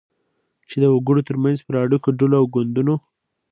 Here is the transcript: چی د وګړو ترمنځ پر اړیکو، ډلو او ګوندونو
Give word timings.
چی 0.67 0.75
د 0.83 0.85
وګړو 0.95 1.21
ترمنځ 1.29 1.57
پر 1.65 1.75
اړیکو، 1.83 2.09
ډلو 2.19 2.35
او 2.41 2.45
ګوندونو 2.55 2.95